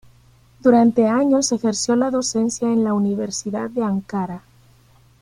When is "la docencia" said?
1.95-2.67